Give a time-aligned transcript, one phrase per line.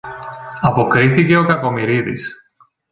[0.61, 2.35] αποκρίθηκε ο Κακομοιρίδης.